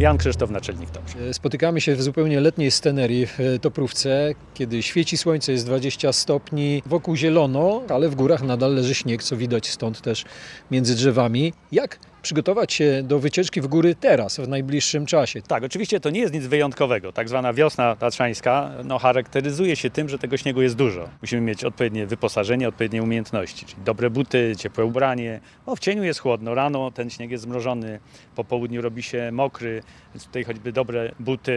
[0.00, 1.34] Jan Krzysztof Naczelnik Dobrze.
[1.34, 7.16] Spotykamy się w zupełnie letniej scenerii w Toprówce, kiedy świeci słońce, jest 20 stopni, wokół
[7.16, 10.24] zielono, ale w górach nadal leży śnieg, co widać stąd też
[10.70, 11.52] między drzewami.
[11.72, 15.42] Jak przygotować się do wycieczki w góry teraz, w najbliższym czasie?
[15.42, 17.12] Tak, oczywiście to nie jest nic wyjątkowego.
[17.12, 21.08] Tak zwana wiosna tatrzańska no, charakteryzuje się tym, że tego śniegu jest dużo.
[21.22, 25.40] Musimy mieć odpowiednie wyposażenie, odpowiednie umiejętności, czyli dobre buty, ciepłe ubranie.
[25.66, 28.00] O, w cieniu jest chłodno, rano ten śnieg jest zmrożony,
[28.36, 29.82] po południu robi się mokry,
[30.14, 31.52] więc tutaj choćby dobre buty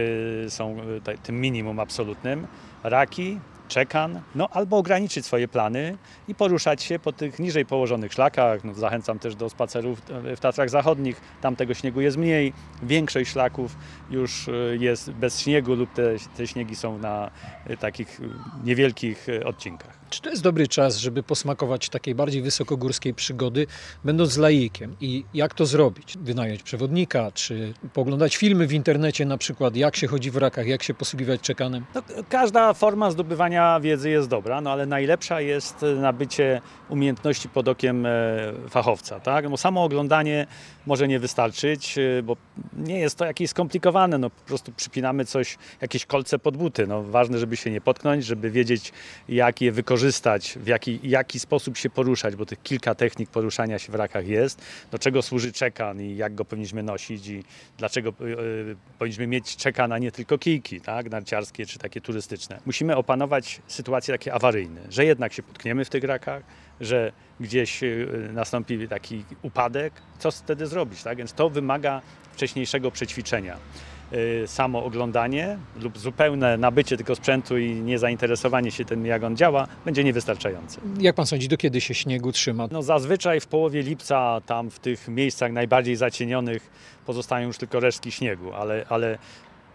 [0.48, 0.76] są
[1.08, 2.46] e, tym minimum absolutnym.
[2.82, 3.38] Raki,
[3.74, 5.96] czekan, no albo ograniczyć swoje plany
[6.28, 8.64] i poruszać się po tych niżej położonych szlakach.
[8.64, 10.02] No, zachęcam też do spacerów
[10.36, 13.76] w Tatrach Zachodnich, tam tego śniegu jest mniej, większość szlaków
[14.10, 16.02] już y, jest bez śniegu lub te,
[16.36, 17.30] te śniegi są na
[17.70, 18.20] y, takich
[18.64, 20.04] niewielkich y, odcinkach.
[20.10, 23.66] Czy to jest dobry czas, żeby posmakować takiej bardziej wysokogórskiej przygody,
[24.04, 24.96] będąc laikiem?
[25.00, 26.18] I jak to zrobić?
[26.18, 30.82] Wynająć przewodnika, czy poglądać filmy w internecie na przykład, jak się chodzi w rakach, jak
[30.82, 31.84] się posługiwać czekanem?
[31.94, 38.06] No, każda forma zdobywania wiedzy jest dobra, no ale najlepsza jest nabycie umiejętności pod okiem
[38.06, 38.10] e,
[38.70, 39.20] fachowca.
[39.20, 39.48] Tak?
[39.48, 40.46] Bo samo oglądanie
[40.86, 42.36] może nie wystarczyć, e, bo
[42.76, 44.18] nie jest to jakieś skomplikowane.
[44.18, 46.86] No, po prostu przypinamy coś, jakieś kolce pod buty.
[46.86, 48.92] No, ważne, żeby się nie potknąć, żeby wiedzieć,
[49.28, 53.92] jak je wykorzystać, w jaki, jaki sposób się poruszać, bo tych kilka technik poruszania się
[53.92, 54.62] w rakach jest.
[54.90, 57.44] Do czego służy czekan i jak go powinniśmy nosić i
[57.78, 58.12] dlaczego
[58.98, 61.10] powinniśmy mieć czekan, a nie tylko kijki tak?
[61.10, 62.60] narciarskie czy takie turystyczne.
[62.66, 66.42] Musimy opanować sytuacje takie awaryjne, że jednak się potkniemy w tych rakach,
[66.80, 71.02] że gdzieś y, nastąpi taki upadek, co wtedy zrobić?
[71.02, 71.18] Tak?
[71.18, 73.56] Więc to wymaga wcześniejszego przećwiczenia.
[74.12, 79.66] Y, samo oglądanie lub zupełne nabycie tego sprzętu i niezainteresowanie się tym, jak on działa,
[79.84, 80.80] będzie niewystarczające.
[81.00, 82.68] Jak pan sądzi, do kiedy się śniegu trzyma?
[82.72, 86.70] No zazwyczaj w połowie lipca, tam w tych miejscach najbardziej zacienionych,
[87.06, 89.18] pozostają już tylko resztki śniegu, ale, ale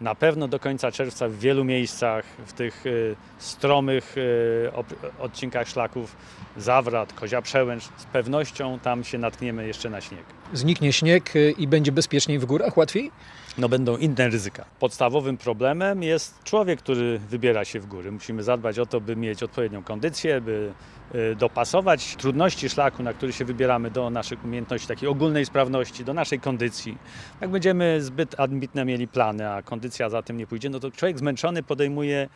[0.02, 4.71] na pewno do końca czerwca w wielu miejscach, w tych y, stromych y,
[5.20, 6.15] odcinkach szlaków,
[6.59, 10.23] Zawrat, Kozia Przełęcz, z pewnością tam się natkniemy jeszcze na śnieg.
[10.53, 13.11] Zniknie śnieg y, i będzie bezpieczniej w górach, łatwiej?
[13.59, 14.65] no będą inne ryzyka.
[14.80, 18.11] Podstawowym problemem jest człowiek, który wybiera się w góry.
[18.11, 20.73] Musimy zadbać o to, by mieć odpowiednią kondycję, by
[21.15, 26.14] y, dopasować trudności szlaku, na który się wybieramy, do naszych umiejętności, takiej ogólnej sprawności, do
[26.14, 26.97] naszej kondycji.
[27.41, 31.20] Jak będziemy zbyt ambitne mieli plany, a kondycja za tym nie pójdzie, no to człowiek
[31.20, 32.30] zmęczony podejmuje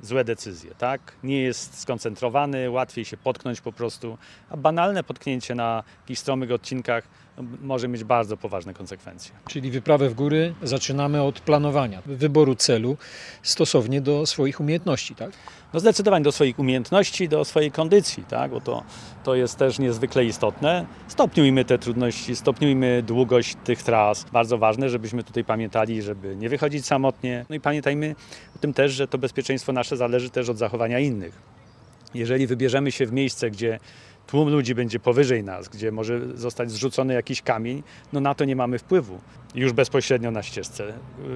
[0.00, 1.00] złe decyzje, tak?
[1.22, 4.18] Nie jest skoncentrowany, łatwiej się potknąć po prostu,
[4.50, 7.08] a banalne potknięcie na jakichś stromych odcinkach
[7.62, 9.34] może mieć bardzo poważne konsekwencje.
[9.48, 12.96] Czyli wyprawę w góry zaczynamy od planowania, wyboru celu
[13.42, 15.30] stosownie do swoich umiejętności, tak?
[15.74, 18.50] No zdecydowanie do swoich umiejętności, do swojej kondycji, tak?
[18.50, 18.82] bo to,
[19.24, 20.86] to jest też niezwykle istotne.
[21.08, 24.24] Stopniujmy te trudności, stopniujmy długość tych tras.
[24.32, 27.44] Bardzo ważne, żebyśmy tutaj pamiętali, żeby nie wychodzić samotnie.
[27.50, 28.14] No i pamiętajmy
[28.56, 31.56] o tym też, że to bezpieczeństwo nasze zależy też od zachowania innych.
[32.14, 33.78] Jeżeli wybierzemy się w miejsce, gdzie
[34.26, 37.82] tłum ludzi będzie powyżej nas, gdzie może zostać zrzucony jakiś kamień,
[38.12, 39.18] no na to nie mamy wpływu
[39.54, 40.84] już bezpośrednio na ścieżce,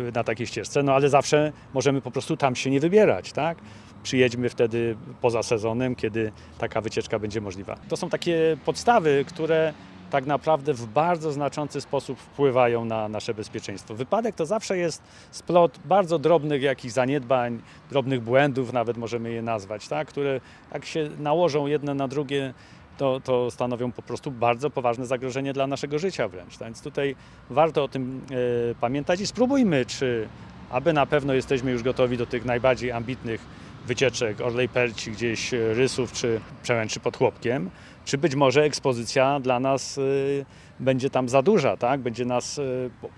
[0.09, 3.59] y, na takiej ścieżce, no ale zawsze możemy po prostu tam się nie wybierać, tak?
[4.03, 7.77] Przyjedźmy wtedy poza sezonem, kiedy taka wycieczka będzie możliwa.
[7.89, 9.75] To są takie podstawy, które
[10.11, 13.95] tak naprawdę w bardzo znaczący sposób wpływają na nasze bezpieczeństwo.
[13.95, 19.89] Wypadek to zawsze jest splot bardzo drobnych jakichś zaniedbań, drobnych błędów, nawet możemy je nazwać,
[19.89, 20.09] tak?
[20.09, 20.41] które
[20.75, 22.55] jak się nałożą jedne na drugie,
[23.01, 26.59] to, to stanowią po prostu bardzo poważne zagrożenie dla naszego życia wręcz.
[26.59, 27.17] Tak więc tutaj
[27.51, 30.29] warto o tym e, pamiętać i spróbujmy, czy
[30.71, 33.41] aby na pewno jesteśmy już gotowi do tych najbardziej ambitnych
[33.87, 37.71] wycieczek Orlej Perci, gdzieś e, Rysów czy Przełęczy pod Chłopkiem,
[38.05, 40.47] czy być może ekspozycja dla nas y,
[40.81, 42.01] będzie tam za duża, tak?
[42.01, 42.61] będzie nas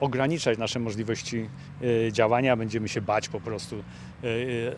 [0.00, 1.48] ograniczać nasze możliwości
[2.12, 3.76] działania, będziemy się bać po prostu,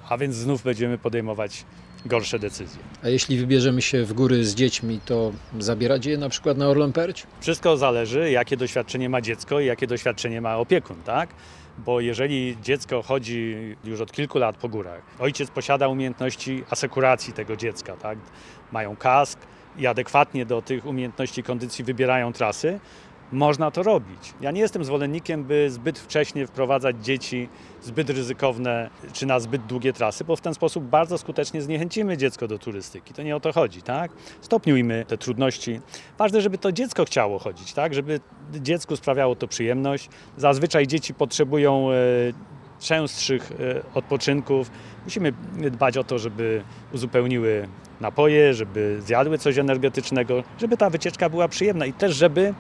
[0.09, 1.65] a więc znów będziemy podejmować
[2.07, 2.83] gorsze decyzje.
[3.03, 6.93] A jeśli wybierzemy się w góry z dziećmi, to zabierać je na przykład na Orlą
[6.93, 7.27] Perć?
[7.41, 11.29] Wszystko zależy, jakie doświadczenie ma dziecko i jakie doświadczenie ma opiekun, tak?
[11.79, 17.57] bo jeżeli dziecko chodzi już od kilku lat po górach, ojciec posiada umiejętności asekuracji tego
[17.57, 18.19] dziecka, tak?
[18.73, 19.39] mają kask
[19.79, 22.81] i adekwatnie do tych umiejętności kondycji wybierają trasy,
[23.33, 24.35] można to robić.
[24.41, 27.49] Ja nie jestem zwolennikiem, by zbyt wcześnie wprowadzać dzieci
[27.83, 32.49] zbyt ryzykowne czy na zbyt długie trasy, bo w ten sposób bardzo skutecznie zniechęcimy dziecko
[32.49, 33.15] do turystyki.
[33.15, 34.13] To nie o to chodzi, tak?
[34.41, 35.81] Stopniujmy te trudności.
[36.19, 37.95] Ważne, żeby to dziecko chciało chodzić, tak?
[37.95, 38.21] Żeby
[38.53, 40.09] dziecku sprawiało to przyjemność.
[40.37, 41.95] Zazwyczaj dzieci potrzebują e,
[42.81, 44.71] częstszych e, odpoczynków.
[45.05, 45.33] Musimy
[45.71, 46.63] dbać o to, żeby
[46.93, 47.69] uzupełniły
[48.01, 52.55] napoje, żeby zjadły coś energetycznego, żeby ta wycieczka była przyjemna i też, żeby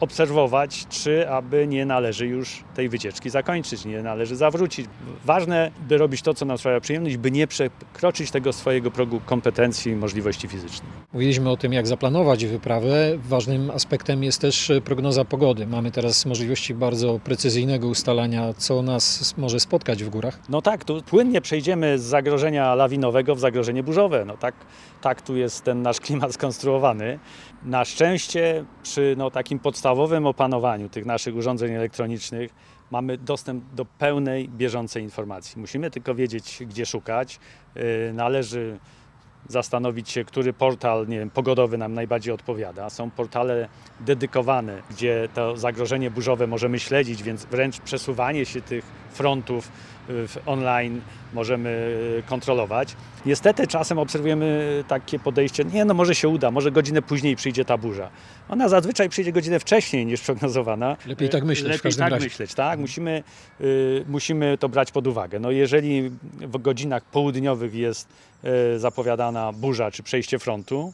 [0.00, 4.86] obserwować, czy aby nie należy już tej wycieczki zakończyć, nie należy zawrócić.
[5.24, 9.92] Ważne, by robić to, co nam sprawia przyjemność, by nie przekroczyć tego swojego progu kompetencji
[9.92, 10.90] i możliwości fizycznych.
[11.12, 13.18] Mówiliśmy o tym, jak zaplanować wyprawę.
[13.28, 15.66] Ważnym aspektem jest też prognoza pogody.
[15.66, 20.38] Mamy teraz możliwości bardzo precyzyjnego ustalania, co nas może spotkać w górach.
[20.48, 24.24] No tak, tu płynnie przejdziemy z zagrożenia lawinowego w zagrożenie burzowe.
[24.24, 24.54] No tak,
[25.00, 27.18] tak tu jest ten nasz klimat skonstruowany.
[27.64, 32.50] Na szczęście przy no, takim podstawowym opanowaniu tych naszych urządzeń elektronicznych
[32.90, 35.60] mamy dostęp do pełnej, bieżącej informacji.
[35.60, 37.40] Musimy tylko wiedzieć, gdzie szukać.
[37.74, 37.82] Yy,
[38.14, 38.78] należy
[39.48, 42.90] zastanowić się, który portal nie wiem, pogodowy nam najbardziej odpowiada.
[42.90, 43.68] Są portale
[44.00, 48.84] dedykowane, gdzie to zagrożenie burzowe możemy śledzić, więc wręcz przesuwanie się tych
[49.16, 49.70] frontów
[50.46, 51.00] online
[51.34, 52.96] możemy e, kontrolować.
[53.26, 57.78] Niestety czasem obserwujemy takie podejście, nie no może się uda, może godzinę później przyjdzie ta
[57.78, 58.10] burza.
[58.48, 60.96] Ona zazwyczaj przyjdzie godzinę wcześniej niż prognozowana.
[61.06, 62.24] Lepiej tak myśleć Lepiej tak razie.
[62.24, 62.78] myśleć, tak?
[62.78, 63.22] Musimy,
[63.60, 65.38] y, musimy to brać pod uwagę.
[65.38, 66.10] No jeżeli
[66.40, 68.08] w godzinach południowych jest
[68.74, 70.92] y, zapowiadana burza czy przejście frontu,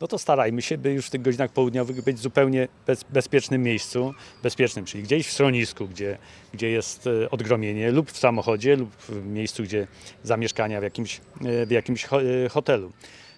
[0.00, 4.14] no to starajmy się, by już w tych godzinach południowych być zupełnie bez, bezpiecznym miejscu,
[4.42, 6.18] bezpiecznym, czyli gdzieś w schronisku, gdzie,
[6.52, 9.86] gdzie jest e, odgromienie, lub w samochodzie, lub w miejscu, gdzie
[10.22, 12.92] zamieszkania w jakimś, e, w jakimś e, hotelu.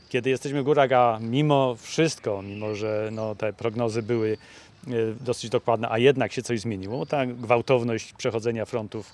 [0.08, 4.37] Kiedy jesteśmy w górach, a mimo wszystko, mimo że no, te prognozy były
[5.20, 9.12] dosyć dokładne, a jednak się coś zmieniło, ta gwałtowność przechodzenia frontów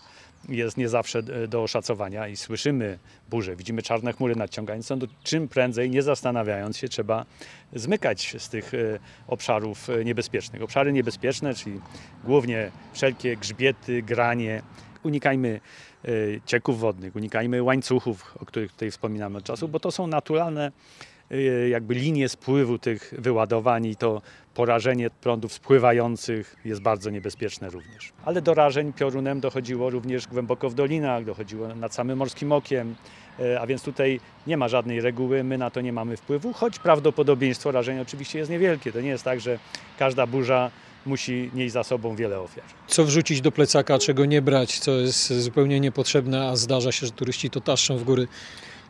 [0.48, 2.98] jest nie zawsze e, do oszacowania i słyszymy
[3.30, 7.24] burze, widzimy czarne chmury nadciągające, to czym prędzej, nie zastanawiając się, trzeba
[7.72, 10.62] zmykać z tych e, obszarów e, niebezpiecznych.
[10.62, 11.80] Obszary niebezpieczne, czyli
[12.24, 14.62] głównie wszelkie grzbiety, granie.
[15.02, 15.60] Unikajmy
[16.46, 20.72] cieków wodnych, unikajmy łańcuchów, o których tutaj wspominamy od czasu, bo to są naturalne
[21.70, 24.22] jakby linie spływu tych wyładowań i to
[24.54, 28.12] porażenie prądów spływających jest bardzo niebezpieczne również.
[28.24, 32.94] Ale do rażeń piorunem dochodziło również głęboko w dolinach, dochodziło nad samym Morskim Okiem,
[33.40, 36.78] y, a więc tutaj nie ma żadnej reguły, my na to nie mamy wpływu, choć
[36.78, 38.92] prawdopodobieństwo rażenia oczywiście jest niewielkie.
[38.92, 39.58] To nie jest tak, że
[39.98, 40.70] każda burza
[41.06, 42.64] musi nieść za sobą wiele ofiar.
[42.86, 47.12] Co wrzucić do plecaka, czego nie brać, co jest zupełnie niepotrzebne, a zdarza się, że
[47.12, 48.28] turyści to taszczą w góry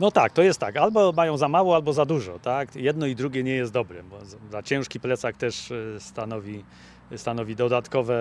[0.03, 0.77] no tak, to jest tak.
[0.77, 2.39] Albo mają za mało, albo za dużo.
[2.39, 2.77] Tak?
[2.77, 4.19] Jedno i drugie nie jest dobre, bo
[4.51, 6.65] za ciężki plecak też e, stanowi,
[7.17, 8.15] stanowi dodatkowe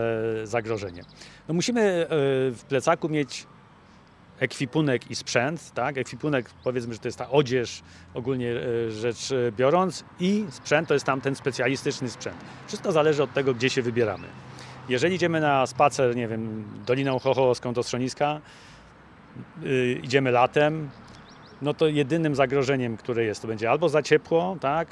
[0.44, 1.04] zagrożenie.
[1.48, 2.08] No musimy e,
[2.52, 3.48] w plecaku mieć
[4.40, 5.98] ekwipunek i sprzęt, tak?
[5.98, 7.82] Ekwipunek powiedzmy, że to jest ta odzież,
[8.14, 12.38] ogólnie e, rzecz biorąc i sprzęt to jest tam ten specjalistyczny sprzęt.
[12.68, 14.28] Wszystko zależy od tego, gdzie się wybieramy.
[14.90, 18.42] Jeżeli idziemy na spacer, nie wiem, Doliną Chochołowską do schroniska,
[19.62, 20.90] yy, idziemy latem,
[21.62, 24.88] no to jedynym zagrożeniem, które jest, to będzie albo za ciepło, tak,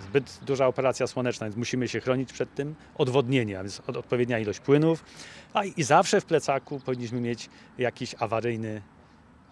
[0.00, 4.60] zbyt duża operacja słoneczna, więc musimy się chronić przed tym, odwodnienie, a więc odpowiednia ilość
[4.60, 5.04] płynów,
[5.54, 8.82] a i zawsze w plecaku powinniśmy mieć jakiś awaryjny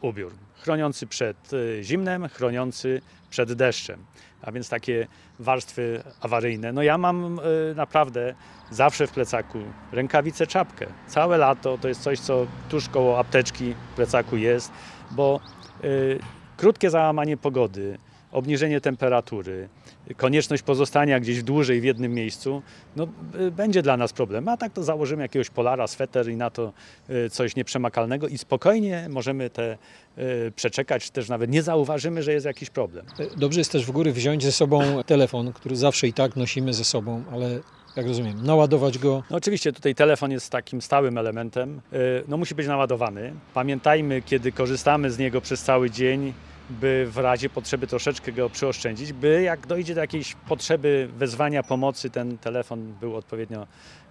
[0.00, 3.00] ubiór, chroniący przed y, zimnem, chroniący
[3.31, 4.05] przed deszczem,
[4.43, 5.06] a więc takie
[5.38, 6.73] warstwy awaryjne.
[6.73, 8.35] No ja mam y, naprawdę
[8.70, 9.59] zawsze w plecaku
[9.93, 10.87] rękawice, czapkę.
[11.06, 14.73] Całe lato to jest coś, co tuż koło apteczki w plecaku jest,
[15.11, 15.41] bo
[15.85, 16.19] y,
[16.58, 17.99] krótkie załamanie pogody,
[18.32, 19.69] obniżenie temperatury,
[20.16, 22.62] konieczność pozostania gdzieś dłużej w jednym miejscu,
[22.96, 23.06] no,
[23.40, 24.48] y, będzie dla nas problem.
[24.48, 26.72] A tak to założymy jakiegoś polara, sweter i na to
[27.10, 29.79] y, coś nieprzemakalnego i spokojnie możemy te
[30.19, 33.06] y, przeczekać, też nawet nie zauważymy, że jest jakiś problem.
[33.36, 36.84] Dobrze jest też w góry wziąć ze sobą telefon, który zawsze i tak nosimy ze
[36.84, 37.60] sobą, ale
[37.96, 39.22] jak rozumiem, naładować go?
[39.31, 41.81] No oczywiście tutaj telefon jest takim stałym elementem.
[42.29, 43.34] No musi być naładowany.
[43.55, 46.32] Pamiętajmy, kiedy korzystamy z niego przez cały dzień,
[46.70, 52.10] by w razie potrzeby troszeczkę go przyoszczędzić, by jak dojdzie do jakiejś potrzeby wezwania pomocy,
[52.10, 53.67] ten telefon był odpowiednio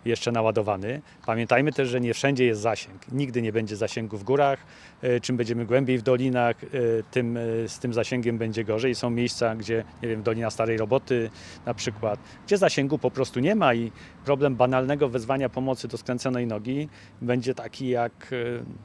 [0.08, 1.02] jeszcze naładowany.
[1.26, 3.02] Pamiętajmy też, że nie wszędzie jest zasięg.
[3.12, 4.60] Nigdy nie będzie zasięgu w górach.
[5.02, 6.68] E, czym będziemy głębiej w dolinach, e,
[7.12, 8.96] tym e, z tym zasięgiem będzie gorzej.
[8.96, 11.30] Są miejsca, gdzie, nie wiem, Dolina Starej Roboty
[11.66, 13.92] na przykład, gdzie zasięgu po prostu nie ma i
[14.26, 16.90] problem banalnego wezwania pomocy do skręconej nogi
[17.22, 18.32] będzie taki jak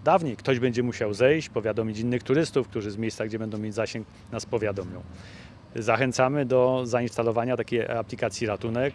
[0.05, 0.37] dawniej.
[0.37, 4.47] Ktoś będzie musiał zejść, powiadomić innych turystów, którzy z miejsca, gdzie będą mieć zasięg, nas
[4.47, 5.02] powiadomią
[5.76, 8.95] zachęcamy do zainstalowania takiej aplikacji Ratunek.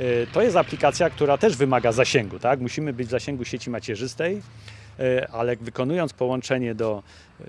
[0.00, 2.38] Y, to jest aplikacja, która też wymaga zasięgu.
[2.38, 2.60] Tak?
[2.60, 4.42] Musimy być w zasięgu sieci macierzystej,
[5.00, 7.02] y, ale wykonując połączenie do,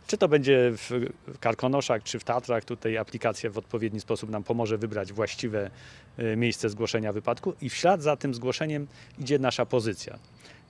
[0.08, 4.78] czy to będzie w Karkonoszach, czy w Tatrach, tutaj aplikacja w odpowiedni sposób nam pomoże
[4.78, 5.70] wybrać właściwe
[6.20, 8.88] y, miejsce zgłoszenia wypadku i w ślad za tym zgłoszeniem
[9.20, 10.20] idzie nasza pozycja.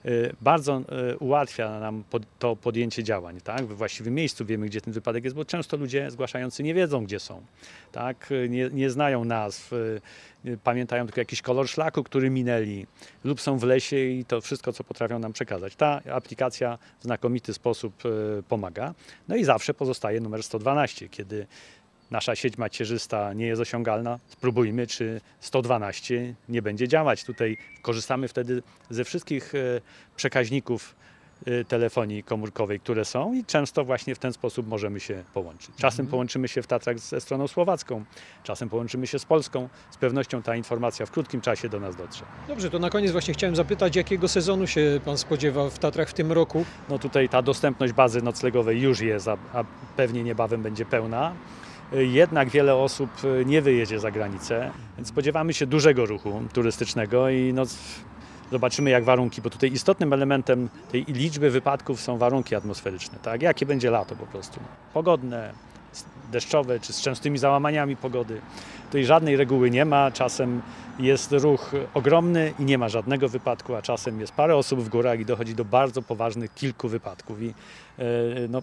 [0.06, 0.82] Y, bardzo
[1.12, 2.04] y, ułatwia nam
[2.38, 3.66] to podjęcie działań, tak?
[3.66, 7.20] We właściwym miejscu wiemy, gdzie ten wypadek jest, bo często ludzie zgłaszający nie wiedzą, gdzie
[7.20, 7.42] są,
[7.92, 8.30] tak?
[8.48, 9.70] Nie, nie znają nazw,
[10.64, 12.86] pamiętają tylko jakiś kolor szlaku, który minęli
[13.24, 15.76] lub są w lesie i to wszystko, co potrafią nam przekazać.
[15.76, 18.02] Ta aplikacja w znakomity sposób
[18.48, 18.94] pomaga.
[19.28, 21.46] No i zawsze pozostaje numer 112, kiedy
[22.10, 27.24] nasza sieć macierzysta nie jest osiągalna, spróbujmy, czy 112 nie będzie działać.
[27.24, 29.80] Tutaj korzystamy wtedy ze wszystkich e,
[30.16, 30.94] przekaźników
[31.46, 35.70] e, telefonii komórkowej, które są i często właśnie w ten sposób możemy się połączyć.
[35.76, 36.10] Czasem mhm.
[36.10, 38.04] połączymy się w Tatrach ze stroną słowacką,
[38.42, 39.68] czasem połączymy się z Polską.
[39.90, 42.24] Z pewnością ta informacja w krótkim czasie do nas dotrze.
[42.48, 46.14] Dobrze, to na koniec właśnie chciałem zapytać, jakiego sezonu się Pan spodziewa w Tatrach w
[46.14, 46.64] tym roku?
[46.88, 49.64] No tutaj ta dostępność bazy noclegowej już jest, a, a
[49.96, 51.34] pewnie niebawem będzie pełna
[51.92, 57.52] jednak wiele osób e, nie wyjedzie za granicę, więc spodziewamy się dużego ruchu turystycznego i
[57.54, 57.62] no,
[58.52, 63.42] zobaczymy jak warunki, bo tutaj istotnym elementem tej liczby wypadków są warunki atmosferyczne, tak?
[63.42, 64.60] Jakie będzie lato po prostu.
[64.94, 65.52] Pogodne,
[66.32, 68.40] deszczowe, czy z częstymi załamaniami pogody.
[68.86, 70.62] Tutaj żadnej reguły nie ma, czasem
[70.98, 75.20] jest ruch ogromny i nie ma żadnego wypadku, a czasem jest parę osób w górach
[75.20, 77.42] i dochodzi do bardzo poważnych kilku wypadków.
[77.42, 77.54] I, yy,
[78.48, 78.62] no,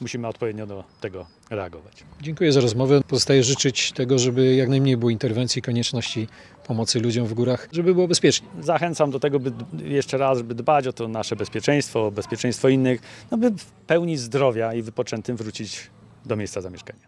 [0.00, 2.04] musimy odpowiednio do tego reagować.
[2.20, 3.00] Dziękuję za rozmowę.
[3.08, 6.28] Pozostaje życzyć tego, żeby jak najmniej było interwencji, konieczności
[6.66, 8.48] pomocy ludziom w górach, żeby było bezpiecznie.
[8.60, 9.52] Zachęcam do tego, by
[9.84, 14.16] jeszcze raz, by dbać o to nasze bezpieczeństwo, o bezpieczeństwo innych, no by w pełni
[14.16, 15.90] zdrowia i wypoczętym wrócić
[16.24, 17.06] do miejsca zamieszkania.